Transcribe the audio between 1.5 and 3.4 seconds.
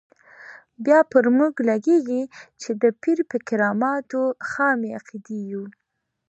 لګېږي چې د پیر